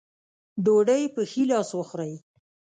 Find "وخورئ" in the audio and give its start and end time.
1.79-2.13